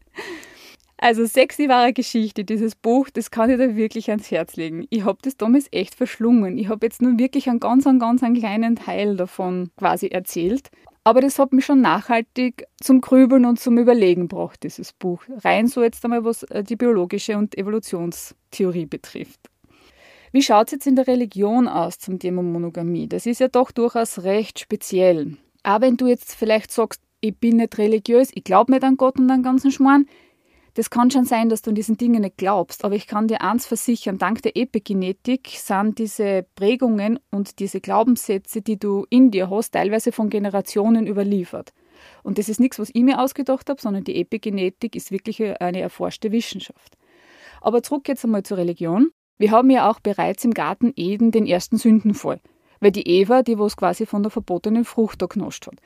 Also 0.96 1.26
sexy 1.26 1.68
wahre 1.68 1.92
Geschichte, 1.92 2.44
dieses 2.44 2.76
Buch, 2.76 3.10
das 3.10 3.32
kann 3.32 3.50
ich 3.50 3.56
dir 3.56 3.74
wirklich 3.74 4.08
ans 4.08 4.30
Herz 4.30 4.54
legen. 4.54 4.86
Ich 4.88 5.04
habe 5.04 5.18
das 5.22 5.36
damals 5.36 5.66
echt 5.72 5.96
verschlungen. 5.96 6.56
Ich 6.58 6.68
habe 6.68 6.86
jetzt 6.86 7.02
nur 7.02 7.18
wirklich 7.18 7.48
einen 7.50 7.58
ganz, 7.58 7.88
einen 7.88 7.98
ganz 7.98 8.22
einen 8.22 8.38
kleinen 8.38 8.76
Teil 8.76 9.16
davon 9.16 9.70
quasi 9.76 10.06
erzählt. 10.06 10.70
Aber 11.04 11.20
das 11.20 11.38
hat 11.38 11.52
mich 11.52 11.64
schon 11.64 11.80
nachhaltig 11.80 12.66
zum 12.80 13.00
Grübeln 13.00 13.44
und 13.44 13.58
zum 13.58 13.76
Überlegen 13.76 14.28
gebracht, 14.28 14.62
dieses 14.62 14.92
Buch. 14.92 15.22
Rein 15.38 15.66
so 15.66 15.82
jetzt 15.82 16.04
einmal, 16.04 16.24
was 16.24 16.44
äh, 16.44 16.62
die 16.62 16.76
biologische 16.76 17.36
und 17.36 17.58
Evolutionstheorie 17.58 18.86
betrifft. 18.86 19.40
Wie 20.30 20.42
schaut 20.42 20.68
es 20.68 20.72
jetzt 20.72 20.86
in 20.86 20.96
der 20.96 21.08
Religion 21.08 21.68
aus 21.68 21.98
zum 21.98 22.18
Thema 22.18 22.42
Monogamie? 22.42 23.08
Das 23.08 23.26
ist 23.26 23.40
ja 23.40 23.48
doch 23.48 23.70
durchaus 23.72 24.22
recht 24.22 24.60
speziell. 24.60 25.36
Aber 25.62 25.86
wenn 25.86 25.96
du 25.96 26.06
jetzt 26.06 26.34
vielleicht 26.34 26.70
sagst, 26.70 27.02
ich 27.20 27.36
bin 27.36 27.56
nicht 27.56 27.78
religiös, 27.78 28.30
ich 28.34 28.44
glaube 28.44 28.72
nicht 28.72 28.84
an 28.84 28.96
Gott 28.96 29.18
und 29.18 29.30
an 29.30 29.42
ganzen 29.42 29.70
Schmarrn, 29.70 30.06
das 30.74 30.90
kann 30.90 31.10
schon 31.10 31.24
sein, 31.24 31.48
dass 31.48 31.62
du 31.62 31.70
an 31.70 31.74
diesen 31.74 31.98
Dingen 31.98 32.22
nicht 32.22 32.38
glaubst, 32.38 32.84
aber 32.84 32.94
ich 32.94 33.06
kann 33.06 33.28
dir 33.28 33.42
eins 33.42 33.66
versichern, 33.66 34.18
dank 34.18 34.42
der 34.42 34.56
Epigenetik 34.56 35.48
sind 35.48 35.98
diese 35.98 36.46
Prägungen 36.54 37.18
und 37.30 37.58
diese 37.58 37.80
Glaubenssätze, 37.80 38.62
die 38.62 38.78
du 38.78 39.06
in 39.10 39.30
dir 39.30 39.50
hast, 39.50 39.72
teilweise 39.72 40.12
von 40.12 40.30
Generationen 40.30 41.06
überliefert. 41.06 41.72
Und 42.22 42.38
das 42.38 42.48
ist 42.48 42.58
nichts, 42.58 42.78
was 42.78 42.90
ich 42.92 43.02
mir 43.02 43.20
ausgedacht 43.20 43.68
habe, 43.68 43.80
sondern 43.80 44.04
die 44.04 44.16
Epigenetik 44.16 44.96
ist 44.96 45.10
wirklich 45.10 45.42
eine 45.60 45.80
erforschte 45.80 46.32
Wissenschaft. 46.32 46.96
Aber 47.60 47.82
zurück 47.82 48.08
jetzt 48.08 48.24
einmal 48.24 48.42
zur 48.42 48.56
Religion. 48.56 49.10
Wir 49.38 49.50
haben 49.50 49.70
ja 49.70 49.90
auch 49.90 50.00
bereits 50.00 50.44
im 50.44 50.52
Garten 50.52 50.92
Eden 50.96 51.30
den 51.30 51.46
ersten 51.46 51.76
Sündenfall 51.76 52.40
weil 52.82 52.90
die 52.90 53.08
Eva, 53.08 53.42
die 53.42 53.58
was 53.60 53.76
quasi 53.76 54.06
von 54.06 54.24
der 54.24 54.30
verbotenen 54.30 54.84
Frucht 54.84 55.22
da 55.22 55.26
genascht 55.26 55.68
hat. 55.68 55.76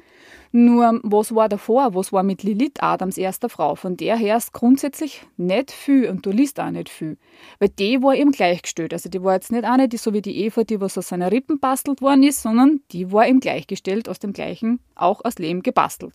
Nur, 0.50 0.98
was 1.02 1.34
war 1.34 1.48
davor? 1.48 1.94
Was 1.94 2.10
war 2.10 2.22
mit 2.22 2.42
Lilith, 2.42 2.80
Adams 2.82 3.18
erster 3.18 3.50
Frau? 3.50 3.74
Von 3.74 3.98
der 3.98 4.16
her 4.16 4.38
ist 4.38 4.54
grundsätzlich 4.54 5.26
nicht 5.36 5.70
viel 5.72 6.08
und 6.08 6.24
du 6.24 6.30
liest 6.30 6.58
auch 6.58 6.70
nicht 6.70 6.88
viel. 6.88 7.18
Weil 7.58 7.68
die 7.68 8.02
war 8.02 8.14
eben 8.14 8.32
gleichgestellt. 8.32 8.94
Also 8.94 9.10
die 9.10 9.22
war 9.22 9.34
jetzt 9.34 9.52
nicht 9.52 9.64
eine, 9.64 9.90
die 9.90 9.98
so 9.98 10.14
wie 10.14 10.22
die 10.22 10.38
Eva, 10.44 10.64
die 10.64 10.80
was 10.80 10.96
aus 10.96 11.08
seiner 11.08 11.30
Rippen 11.30 11.60
bastelt 11.60 12.00
worden 12.00 12.22
ist, 12.22 12.40
sondern 12.40 12.80
die 12.92 13.12
war 13.12 13.28
eben 13.28 13.40
gleichgestellt, 13.40 14.08
aus 14.08 14.18
dem 14.18 14.32
gleichen, 14.32 14.80
auch 14.94 15.22
aus 15.22 15.38
Lehm 15.38 15.62
gebastelt. 15.62 16.14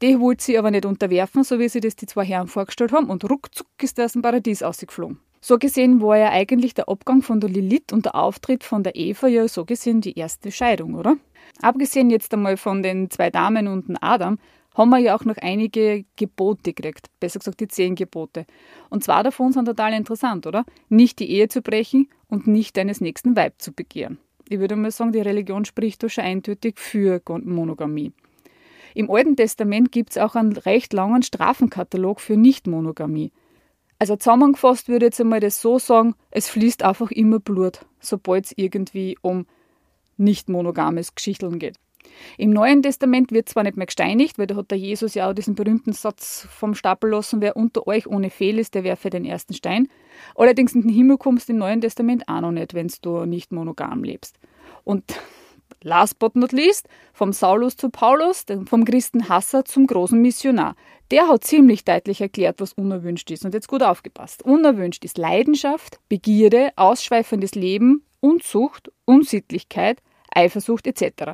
Die 0.00 0.18
wollte 0.18 0.42
sie 0.42 0.56
aber 0.56 0.70
nicht 0.70 0.86
unterwerfen, 0.86 1.44
so 1.44 1.58
wie 1.58 1.68
sie 1.68 1.80
das 1.80 1.96
die 1.96 2.06
zwei 2.06 2.24
Herren 2.24 2.48
vorgestellt 2.48 2.92
haben, 2.92 3.10
und 3.10 3.28
ruckzuck 3.28 3.66
ist 3.82 3.98
er 3.98 4.06
aus 4.06 4.12
dem 4.12 4.22
Paradies 4.22 4.62
ausgeflogen. 4.62 5.20
So 5.40 5.58
gesehen 5.58 6.00
war 6.00 6.18
ja 6.18 6.30
eigentlich 6.30 6.74
der 6.74 6.88
Abgang 6.88 7.22
von 7.22 7.40
der 7.40 7.50
Lilith 7.50 7.92
und 7.92 8.04
der 8.04 8.14
Auftritt 8.14 8.64
von 8.64 8.82
der 8.82 8.96
Eva 8.96 9.28
ja 9.28 9.46
so 9.46 9.64
gesehen 9.64 10.00
die 10.00 10.18
erste 10.18 10.50
Scheidung, 10.50 10.94
oder? 10.94 11.16
Abgesehen 11.62 12.10
jetzt 12.10 12.34
einmal 12.34 12.56
von 12.56 12.82
den 12.82 13.10
zwei 13.10 13.30
Damen 13.30 13.68
und 13.68 13.88
dem 13.88 13.96
Adam, 14.00 14.38
haben 14.74 14.90
wir 14.90 14.98
ja 14.98 15.16
auch 15.16 15.24
noch 15.24 15.36
einige 15.38 16.04
Gebote 16.16 16.72
gekriegt, 16.72 17.08
besser 17.18 17.40
gesagt 17.40 17.60
die 17.60 17.68
zehn 17.68 17.96
Gebote. 17.96 18.46
Und 18.90 19.02
zwei 19.02 19.22
davon 19.24 19.52
sind 19.52 19.64
total 19.64 19.92
interessant, 19.92 20.46
oder? 20.46 20.64
Nicht 20.88 21.18
die 21.18 21.30
Ehe 21.30 21.48
zu 21.48 21.62
brechen 21.62 22.08
und 22.28 22.46
nicht 22.46 22.76
deines 22.76 23.00
nächsten 23.00 23.34
Weib 23.34 23.54
zu 23.58 23.72
begehren. 23.72 24.18
Ich 24.48 24.60
würde 24.60 24.76
mal 24.76 24.90
sagen, 24.90 25.12
die 25.12 25.20
Religion 25.20 25.64
spricht 25.64 26.02
da 26.02 26.08
schon 26.08 26.24
eindeutig 26.24 26.78
für 26.78 27.20
Monogamie. 27.26 28.12
Im 28.94 29.10
Alten 29.10 29.36
Testament 29.36 29.92
gibt 29.92 30.10
es 30.10 30.18
auch 30.18 30.36
einen 30.36 30.56
recht 30.56 30.92
langen 30.92 31.22
Strafenkatalog 31.22 32.20
für 32.20 32.36
Nichtmonogamie. 32.36 33.32
Also 33.98 34.16
zusammengefasst 34.16 34.88
würde 34.88 35.06
ich 35.06 35.10
jetzt 35.10 35.20
einmal 35.20 35.40
das 35.40 35.60
so 35.60 35.78
sagen, 35.78 36.14
es 36.30 36.48
fließt 36.48 36.84
einfach 36.84 37.10
immer 37.10 37.40
Blut, 37.40 37.80
sobald 38.00 38.46
es 38.46 38.52
irgendwie 38.56 39.18
um 39.22 39.46
nicht 40.16 40.48
monogames 40.48 41.14
Geschichteln 41.14 41.58
geht. 41.58 41.76
Im 42.36 42.50
Neuen 42.50 42.82
Testament 42.82 43.32
wird 43.32 43.48
zwar 43.48 43.64
nicht 43.64 43.76
mehr 43.76 43.86
gesteinigt, 43.86 44.38
weil 44.38 44.46
da 44.46 44.56
hat 44.56 44.70
der 44.70 44.78
Jesus 44.78 45.14
ja 45.14 45.28
auch 45.28 45.34
diesen 45.34 45.54
berühmten 45.54 45.92
Satz 45.92 46.46
vom 46.50 46.74
Stapel 46.74 47.10
lassen, 47.10 47.40
wer 47.40 47.56
unter 47.56 47.86
euch 47.86 48.06
ohne 48.06 48.30
Fehl 48.30 48.58
ist, 48.58 48.74
der 48.74 48.84
werfe 48.84 49.10
den 49.10 49.24
ersten 49.24 49.54
Stein. 49.54 49.88
Allerdings 50.34 50.74
in 50.74 50.82
den 50.82 50.90
Himmel 50.90 51.18
kommst 51.18 51.48
du 51.48 51.52
im 51.52 51.58
Neuen 51.58 51.80
Testament 51.80 52.28
auch 52.28 52.40
noch 52.40 52.52
nicht, 52.52 52.74
wenn 52.74 52.90
du 53.02 53.26
nicht 53.26 53.52
monogam 53.52 54.04
lebst. 54.04 54.38
Und 54.84 55.04
last 55.82 56.18
but 56.18 56.36
not 56.36 56.52
least, 56.52 56.88
vom 57.12 57.32
Saulus 57.32 57.76
zu 57.76 57.90
Paulus, 57.90 58.44
vom 58.66 58.84
Christenhasser 58.84 59.64
zum 59.64 59.86
großen 59.86 60.20
Missionar. 60.20 60.74
Der 61.10 61.28
hat 61.28 61.44
ziemlich 61.44 61.84
deutlich 61.84 62.20
erklärt, 62.20 62.60
was 62.60 62.72
unerwünscht 62.74 63.30
ist. 63.30 63.44
Und 63.44 63.54
jetzt 63.54 63.68
gut 63.68 63.82
aufgepasst. 63.82 64.42
Unerwünscht 64.42 65.04
ist 65.04 65.18
Leidenschaft, 65.18 66.00
Begierde, 66.08 66.70
ausschweifendes 66.76 67.54
Leben, 67.54 68.04
Unzucht, 68.20 68.90
Unsittlichkeit, 69.04 70.02
Eifersucht 70.34 70.86
etc. 70.86 71.32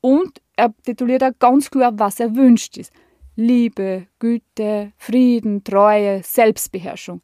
Und 0.00 0.40
er 0.56 0.72
tituliert 0.84 1.24
auch 1.24 1.38
ganz 1.38 1.70
klar, 1.70 1.92
was 1.98 2.20
erwünscht 2.20 2.76
ist. 2.76 2.92
Liebe, 3.34 4.06
Güte, 4.18 4.92
Frieden, 4.96 5.64
Treue, 5.64 6.22
Selbstbeherrschung. 6.22 7.22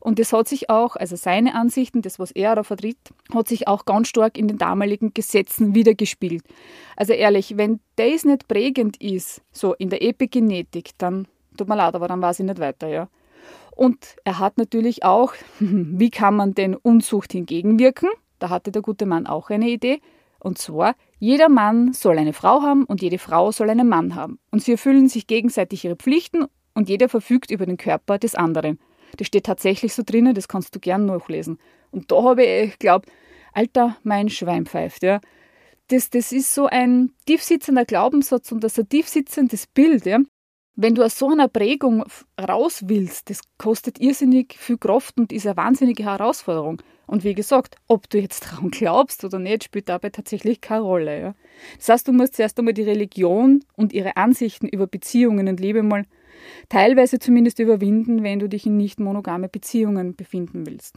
Und 0.00 0.18
das 0.18 0.32
hat 0.32 0.48
sich 0.48 0.70
auch, 0.70 0.96
also 0.96 1.14
seine 1.14 1.54
Ansichten, 1.54 2.00
das, 2.00 2.18
was 2.18 2.30
er 2.30 2.54
da 2.54 2.62
vertritt, 2.62 2.96
hat 3.34 3.48
sich 3.48 3.68
auch 3.68 3.84
ganz 3.84 4.08
stark 4.08 4.38
in 4.38 4.48
den 4.48 4.56
damaligen 4.56 5.12
Gesetzen 5.12 5.74
wiedergespielt. 5.74 6.42
Also 6.96 7.12
ehrlich, 7.12 7.58
wenn 7.58 7.80
das 7.96 8.24
nicht 8.24 8.48
prägend 8.48 9.00
ist, 9.00 9.42
so 9.52 9.74
in 9.74 9.90
der 9.90 10.02
Epigenetik, 10.02 10.92
dann 10.96 11.28
tut 11.56 11.68
mir 11.68 11.76
leid, 11.76 11.94
aber 11.94 12.08
dann 12.08 12.22
weiß 12.22 12.40
ich 12.40 12.46
nicht 12.46 12.58
weiter, 12.58 12.88
ja. 12.88 13.08
Und 13.76 14.16
er 14.24 14.38
hat 14.38 14.56
natürlich 14.58 15.04
auch, 15.04 15.34
wie 15.60 16.10
kann 16.10 16.34
man 16.34 16.54
denn 16.54 16.74
Unzucht 16.76 17.32
hingegenwirken? 17.32 18.08
Da 18.38 18.48
hatte 18.48 18.72
der 18.72 18.82
gute 18.82 19.04
Mann 19.04 19.26
auch 19.26 19.50
eine 19.50 19.68
Idee. 19.68 20.00
Und 20.38 20.56
zwar, 20.56 20.94
jeder 21.18 21.50
Mann 21.50 21.92
soll 21.92 22.18
eine 22.18 22.32
Frau 22.32 22.62
haben 22.62 22.84
und 22.84 23.02
jede 23.02 23.18
Frau 23.18 23.52
soll 23.52 23.68
einen 23.68 23.88
Mann 23.88 24.14
haben. 24.14 24.38
Und 24.50 24.62
sie 24.62 24.72
erfüllen 24.72 25.08
sich 25.08 25.26
gegenseitig 25.26 25.84
ihre 25.84 25.96
Pflichten 25.96 26.46
und 26.72 26.88
jeder 26.88 27.10
verfügt 27.10 27.50
über 27.50 27.66
den 27.66 27.76
Körper 27.76 28.18
des 28.18 28.34
anderen. 28.34 28.78
Das 29.16 29.26
steht 29.26 29.44
tatsächlich 29.44 29.94
so 29.94 30.02
drinnen, 30.04 30.34
das 30.34 30.48
kannst 30.48 30.74
du 30.74 30.80
gern 30.80 31.06
nachlesen. 31.06 31.58
Und 31.90 32.10
da 32.10 32.22
habe 32.22 32.44
ich 32.44 32.78
glaubt, 32.78 33.10
Alter, 33.52 33.96
mein 34.02 34.28
Schwein 34.28 34.66
pfeift, 34.66 35.02
ja. 35.02 35.20
Das, 35.88 36.08
das 36.08 36.30
ist 36.30 36.54
so 36.54 36.66
ein 36.66 37.12
tiefsitzender 37.26 37.84
Glaubenssatz 37.84 38.52
und 38.52 38.62
das 38.62 38.72
ist 38.72 38.84
ein 38.84 38.88
tiefsitzendes 38.88 39.66
Bild, 39.66 40.06
ja. 40.06 40.20
Wenn 40.76 40.94
du 40.94 41.02
aus 41.02 41.18
so 41.18 41.28
einer 41.28 41.48
Prägung 41.48 42.04
raus 42.40 42.84
willst, 42.86 43.28
das 43.28 43.40
kostet 43.58 44.00
irrsinnig 44.00 44.54
viel 44.56 44.78
Kraft 44.78 45.18
und 45.18 45.32
ist 45.32 45.46
eine 45.46 45.56
wahnsinnige 45.56 46.04
Herausforderung. 46.04 46.80
Und 47.06 47.24
wie 47.24 47.34
gesagt, 47.34 47.74
ob 47.88 48.08
du 48.08 48.18
jetzt 48.18 48.44
daran 48.46 48.70
glaubst 48.70 49.24
oder 49.24 49.40
nicht, 49.40 49.64
spielt 49.64 49.88
dabei 49.88 50.10
tatsächlich 50.10 50.60
keine 50.60 50.82
Rolle. 50.82 51.20
Ja. 51.20 51.34
Das 51.76 51.88
heißt, 51.88 52.08
du 52.08 52.12
musst 52.12 52.36
zuerst 52.36 52.56
einmal 52.58 52.72
die 52.72 52.84
Religion 52.84 53.64
und 53.76 53.92
ihre 53.92 54.16
Ansichten 54.16 54.68
über 54.68 54.86
Beziehungen 54.86 55.48
und 55.48 55.58
Liebe 55.58 55.82
mal 55.82 56.06
teilweise 56.68 57.18
zumindest 57.18 57.58
überwinden, 57.58 58.22
wenn 58.22 58.38
du 58.38 58.48
dich 58.48 58.66
in 58.66 58.76
nicht 58.76 59.00
monogame 59.00 59.48
Beziehungen 59.48 60.14
befinden 60.16 60.66
willst. 60.66 60.96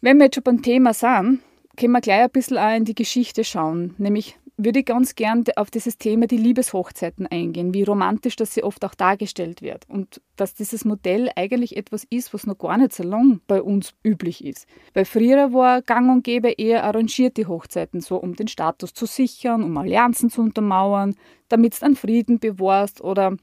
Wenn 0.00 0.18
wir 0.18 0.24
jetzt 0.24 0.36
schon 0.36 0.44
beim 0.44 0.62
Thema 0.62 0.94
sind, 0.94 1.40
können 1.76 1.92
wir 1.92 2.00
gleich 2.00 2.22
ein 2.22 2.30
bisschen 2.30 2.58
auch 2.58 2.74
in 2.74 2.84
die 2.84 2.94
Geschichte 2.94 3.44
schauen. 3.44 3.94
Nämlich 3.98 4.38
würde 4.58 4.80
ich 4.80 4.86
ganz 4.86 5.14
gern 5.14 5.44
auf 5.56 5.70
dieses 5.70 5.98
Thema 5.98 6.26
die 6.26 6.38
Liebeshochzeiten 6.38 7.26
eingehen, 7.26 7.74
wie 7.74 7.82
romantisch 7.82 8.36
das 8.36 8.54
sie 8.54 8.62
oft 8.62 8.84
auch 8.84 8.94
dargestellt 8.94 9.60
wird 9.60 9.84
und 9.88 10.22
dass 10.36 10.54
dieses 10.54 10.84
Modell 10.84 11.30
eigentlich 11.36 11.76
etwas 11.76 12.04
ist, 12.08 12.32
was 12.32 12.46
noch 12.46 12.56
gar 12.56 12.78
nicht 12.78 12.94
so 12.94 13.02
lang 13.02 13.40
bei 13.46 13.60
uns 13.60 13.94
üblich 14.02 14.44
ist. 14.44 14.66
Weil 14.94 15.04
früher 15.04 15.52
war 15.52 15.82
gang 15.82 16.10
und 16.10 16.24
gäbe 16.24 16.50
eher 16.50 16.84
arrangierte 16.84 17.48
Hochzeiten, 17.48 18.00
so 18.00 18.16
um 18.16 18.34
den 18.34 18.48
Status 18.48 18.94
zu 18.94 19.04
sichern, 19.04 19.62
um 19.62 19.76
Allianzen 19.76 20.30
zu 20.30 20.40
untermauern, 20.40 21.14
damit 21.48 21.80
du 21.80 21.84
einen 21.84 21.96
Frieden 21.96 22.38
bewahrst 22.38 23.02
oder 23.02 23.36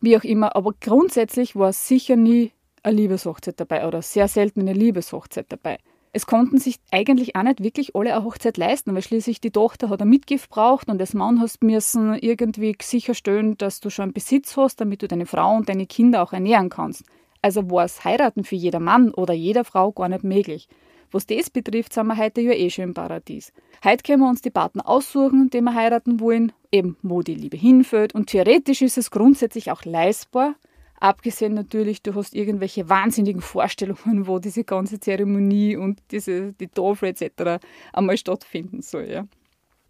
wie 0.00 0.16
auch 0.16 0.24
immer. 0.24 0.56
Aber 0.56 0.72
grundsätzlich 0.80 1.56
war 1.56 1.72
sicher 1.72 2.16
nie 2.16 2.52
eine 2.82 2.96
Liebeshochzeit 2.96 3.58
dabei 3.58 3.86
oder 3.86 4.02
sehr 4.02 4.28
selten 4.28 4.60
eine 4.60 4.72
Liebeshochzeit 4.72 5.46
dabei. 5.48 5.78
Es 6.12 6.24
konnten 6.24 6.56
sich 6.56 6.76
eigentlich 6.90 7.36
auch 7.36 7.42
nicht 7.42 7.62
wirklich 7.62 7.94
alle 7.94 8.14
eine 8.14 8.24
Hochzeit 8.24 8.56
leisten, 8.56 8.94
weil 8.94 9.02
schließlich 9.02 9.42
die 9.42 9.50
Tochter 9.50 9.90
hat 9.90 10.00
ein 10.00 10.08
Mitgift 10.08 10.48
braucht 10.48 10.88
und 10.88 10.98
als 10.98 11.12
Mann 11.12 11.42
hast 11.42 11.62
müssen 11.62 12.14
irgendwie 12.14 12.74
sicherstellen, 12.80 13.58
dass 13.58 13.80
du 13.80 13.90
schon 13.90 14.14
Besitz 14.14 14.56
hast, 14.56 14.80
damit 14.80 15.02
du 15.02 15.08
deine 15.08 15.26
Frau 15.26 15.54
und 15.54 15.68
deine 15.68 15.86
Kinder 15.86 16.22
auch 16.22 16.32
ernähren 16.32 16.70
kannst. 16.70 17.04
Also 17.42 17.70
war 17.70 17.84
es 17.84 18.02
Heiraten 18.02 18.44
für 18.44 18.56
jeder 18.56 18.80
Mann 18.80 19.12
oder 19.12 19.34
jeder 19.34 19.64
Frau 19.64 19.92
gar 19.92 20.08
nicht 20.08 20.24
möglich. 20.24 20.68
Was 21.10 21.26
das 21.26 21.50
betrifft, 21.50 21.92
sind 21.92 22.06
wir 22.06 22.16
heute 22.16 22.40
ja 22.40 22.52
eh 22.52 22.70
schon 22.70 22.84
im 22.84 22.94
Paradies. 22.94 23.52
Heute 23.84 24.02
können 24.02 24.22
wir 24.22 24.28
uns 24.28 24.42
die 24.42 24.50
Partner 24.50 24.88
aussuchen, 24.88 25.50
die 25.50 25.60
wir 25.60 25.74
heiraten 25.74 26.20
wollen, 26.20 26.52
eben 26.72 26.96
wo 27.02 27.22
die 27.22 27.34
Liebe 27.34 27.56
hinführt. 27.56 28.14
Und 28.14 28.26
theoretisch 28.28 28.82
ist 28.82 28.98
es 28.98 29.10
grundsätzlich 29.10 29.70
auch 29.70 29.84
leistbar, 29.84 30.54
Abgesehen 30.98 31.54
natürlich, 31.54 32.02
du 32.02 32.14
hast 32.14 32.34
irgendwelche 32.34 32.88
wahnsinnigen 32.88 33.42
Vorstellungen, 33.42 34.26
wo 34.26 34.38
diese 34.38 34.64
ganze 34.64 34.98
Zeremonie 34.98 35.76
und 35.76 36.00
diese, 36.10 36.52
die 36.54 36.68
Tafel 36.68 37.10
etc. 37.10 37.62
einmal 37.92 38.16
stattfinden 38.16 38.82
soll. 38.82 39.10
Ja. 39.10 39.26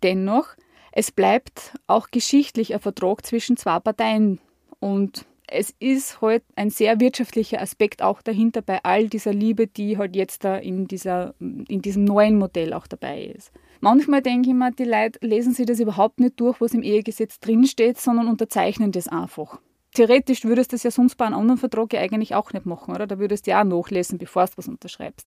Dennoch, 0.03 0.49
es 0.93 1.13
bleibt 1.13 1.75
auch 1.87 2.11
geschichtlich 2.11 2.75
ein 2.75 2.81
Vertrag 2.81 3.25
zwischen 3.25 3.57
zwei 3.57 3.79
Parteien 3.79 4.41
und 4.81 5.27
es 5.47 5.75
ist 5.79 6.21
halt 6.21 6.43
ein 6.57 6.71
sehr 6.71 7.01
wirtschaftlicher 7.01 7.61
Aspekt 7.61 8.03
auch 8.03 8.23
dahinter 8.23 8.63
bei 8.63 8.81
all 8.83 9.09
dieser 9.09 9.33
Liebe, 9.33 9.67
die 9.67 9.99
halt 9.99 10.17
jetzt 10.17 10.45
da 10.45 10.57
in, 10.57 10.87
dieser, 10.87 11.35
in 11.39 11.83
diesem 11.83 12.05
neuen 12.05 12.39
Modell 12.39 12.73
auch 12.73 12.87
dabei 12.87 13.25
ist. 13.25 13.53
Manchmal 13.81 14.23
denke 14.23 14.49
ich 14.49 14.55
mir, 14.55 14.73
die 14.73 14.85
Leute 14.85 15.19
lesen 15.21 15.53
sich 15.53 15.67
das 15.67 15.81
überhaupt 15.81 16.21
nicht 16.21 16.41
durch, 16.41 16.61
was 16.61 16.75
im 16.75 16.83
Ehegesetz 16.83 17.39
drinsteht, 17.41 17.99
sondern 17.99 18.29
unterzeichnen 18.29 18.93
das 18.93 19.09
einfach 19.09 19.61
theoretisch 19.97 20.45
würdest 20.45 20.73
du 20.73 20.77
das 20.77 20.83
ja 20.83 20.91
sonst 20.91 21.17
bei 21.17 21.25
einem 21.25 21.37
anderen 21.37 21.59
Vertrag 21.59 21.93
ja 21.93 22.01
eigentlich 22.01 22.35
auch 22.35 22.53
nicht 22.53 22.67
machen, 22.67 22.95
oder? 22.95 23.07
Da 23.07 23.19
würdest 23.19 23.47
du 23.47 23.53
ja 23.53 23.63
auch 23.63 23.65
nachlesen, 23.65 24.19
bevor 24.19 24.45
du 24.45 24.53
was 24.57 24.69
unterschreibst. 24.69 25.27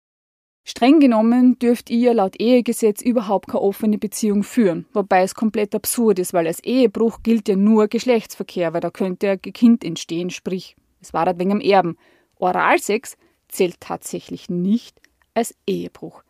Streng 0.70 1.00
genommen 1.00 1.58
dürft 1.58 1.90
ihr 1.90 2.14
laut 2.14 2.40
Ehegesetz 2.40 3.02
überhaupt 3.02 3.48
keine 3.48 3.64
offene 3.64 3.98
Beziehung 3.98 4.44
führen, 4.44 4.86
wobei 4.94 5.24
es 5.24 5.34
komplett 5.34 5.74
absurd 5.74 6.20
ist, 6.20 6.32
weil 6.32 6.46
als 6.46 6.64
Ehebruch 6.64 7.24
gilt 7.24 7.48
ja 7.50 7.56
nur 7.56 7.88
Geschlechtsverkehr, 7.88 8.72
weil 8.72 8.82
da 8.82 8.92
könnte 8.92 9.32
ein 9.32 9.42
Kind 9.42 9.84
entstehen, 9.84 10.30
sprich, 10.30 10.76
es 11.02 11.12
war 11.12 11.26
halt 11.26 11.40
wegen 11.40 11.50
dem 11.50 11.60
Erben. 11.60 11.98
Oralsex 12.38 13.18
zählt 13.48 13.80
tatsächlich 13.80 14.48
nicht 14.48 15.02
als 15.34 15.56
Ehebruch. 15.66 16.22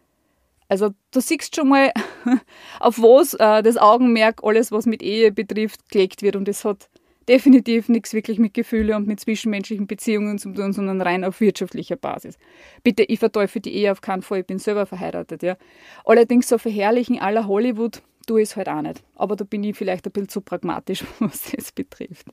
Also 0.70 0.92
du 1.12 1.20
siehst 1.20 1.54
schon 1.54 1.68
mal, 1.68 1.92
auf 2.80 2.98
was 3.02 3.34
äh, 3.34 3.62
das 3.62 3.76
Augenmerk, 3.76 4.42
alles 4.42 4.72
was 4.72 4.86
mit 4.86 5.04
Ehe 5.04 5.34
betrifft, 5.34 5.90
gelegt 5.92 6.22
wird 6.22 6.38
und 6.38 6.48
es 6.48 6.64
hat 6.64 6.90
definitiv 7.30 7.88
nichts 7.88 8.14
wirklich 8.14 8.40
mit 8.40 8.54
Gefühle 8.54 8.96
und 8.96 9.08
mit 9.08 9.20
zwischenmenschlichen 9.20 9.88
Beziehungen 9.88 10.40
zu 10.40 10.52
tun, 10.52 10.74
sondern 10.74 11.02
rein 11.02 11.24
auf 11.24 11.40
wirtschaftlicher 11.40 11.96
Basis. 11.96 12.38
Bitte, 12.84 13.04
ich 13.04 13.20
verteufel 13.20 13.62
die 13.62 13.74
Ehe 13.74 13.92
auf 13.92 14.02
keinen 14.02 14.24
Fall, 14.24 14.40
ich 14.40 14.48
bin 14.48 14.60
selber 14.60 14.86
verheiratet, 14.86 15.44
ja. 15.44 15.56
Allerdings 16.04 16.50
so 16.50 16.58
verherrlichen 16.58 17.20
aller 17.20 17.48
Hollywood 17.48 18.02
ich 18.38 18.50
es 18.50 18.56
halt 18.56 18.70
auch 18.70 18.82
nicht. 18.82 19.02
Aber 19.16 19.36
da 19.36 19.44
bin 19.44 19.64
ich 19.64 19.76
vielleicht 19.76 20.06
ein 20.06 20.12
bisschen 20.12 20.30
zu 20.30 20.42
pragmatisch, 20.42 21.04
was 21.20 21.52
das 21.52 21.72
betrifft. 21.72 22.28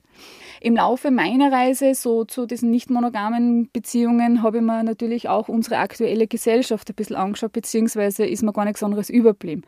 Im 0.60 0.76
Laufe 0.76 1.10
meiner 1.10 1.50
Reise 1.50 1.94
so 1.94 2.24
zu 2.24 2.46
diesen 2.46 2.70
nicht 2.70 2.90
monogamen 2.90 3.70
Beziehungen 3.72 4.42
habe 4.42 4.58
ich 4.58 4.62
mir 4.62 4.82
natürlich 4.82 5.28
auch 5.28 5.48
unsere 5.48 5.78
aktuelle 5.78 6.26
Gesellschaft 6.26 6.90
ein 6.90 6.94
bisschen 6.94 7.16
angeschaut, 7.16 7.52
beziehungsweise 7.52 8.26
ist 8.26 8.42
mir 8.42 8.52
gar 8.52 8.64
nichts 8.64 8.82
anderes 8.82 9.08
überblieben. 9.08 9.62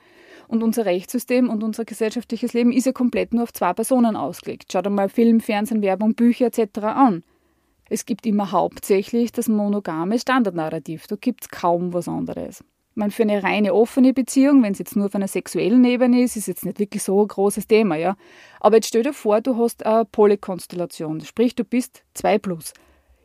Und 0.49 0.63
unser 0.63 0.87
Rechtssystem 0.87 1.51
und 1.51 1.63
unser 1.63 1.85
gesellschaftliches 1.85 2.55
Leben 2.55 2.73
ist 2.73 2.87
ja 2.87 2.93
komplett 2.93 3.35
nur 3.35 3.45
auf 3.45 3.53
zwei 3.53 3.75
Personen 3.75 4.17
ausgelegt. 4.17 4.73
Schaut 4.73 4.87
einmal 4.87 5.11
Film, 5.11 5.41
Fernsehen, 5.41 5.83
Werbung, 5.83 6.15
Bücher 6.15 6.47
etc. 6.47 6.79
an. 6.79 7.23
Es 7.91 8.07
gibt 8.07 8.27
immer 8.27 8.51
hauptsächlich 8.51 9.31
das 9.31 9.49
monogame 9.49 10.19
Standardnarrativ. 10.19 11.07
Da 11.07 11.17
gibt 11.17 11.45
es 11.45 11.49
kaum 11.51 11.93
was 11.93 12.09
anderes. 12.09 12.65
meine, 12.95 13.11
für 13.11 13.23
eine 13.23 13.43
reine 13.43 13.75
offene 13.75 14.13
Beziehung, 14.13 14.63
wenn 14.63 14.73
es 14.73 14.79
jetzt 14.79 14.97
nur 14.97 15.07
auf 15.07 15.15
einer 15.15 15.29
sexuellen 15.29 15.85
Ebene 15.85 16.23
ist, 16.23 16.37
ist 16.37 16.49
jetzt 16.49 16.65
nicht 16.65 16.79
wirklich 16.79 17.03
so 17.03 17.23
ein 17.23 17.29
großes 17.29 17.67
Thema, 17.67 17.97
ja. 17.97 18.17
Aber 18.61 18.77
jetzt 18.77 18.89
stell 18.89 19.03
dir 19.03 19.13
vor, 19.13 19.41
du 19.41 19.57
hast 19.57 19.87
eine 19.87 20.05
Polykonstellation, 20.05 21.21
sprich, 21.21 21.55
du 21.55 21.65
bist 21.65 22.03
zwei 22.15 22.39
plus. 22.39 22.73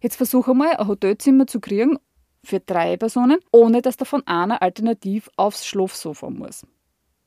Jetzt 0.02 0.18
versuche 0.18 0.52
einmal 0.52 0.76
ein 0.76 0.88
Hotelzimmer 0.88 1.48
zu 1.48 1.60
kriegen 1.60 1.98
für 2.44 2.60
drei 2.60 2.98
Personen, 2.98 3.40
ohne 3.52 3.82
dass 3.82 3.98
davon 3.98 4.22
einer 4.28 4.62
alternativ 4.62 5.30
aufs 5.38 5.66
Schlafsofa 5.66 6.30
muss. 6.30 6.64